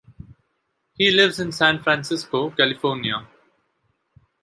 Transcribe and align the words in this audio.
He 0.95 1.11
lives 1.11 1.39
in 1.39 1.51
San 1.51 1.77
Francisco, 1.83 2.49
California. 2.49 3.27